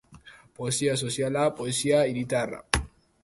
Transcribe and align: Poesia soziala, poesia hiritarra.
Poesia 0.59 0.95
soziala, 1.01 1.45
poesia 1.61 2.01
hiritarra. 2.13 2.63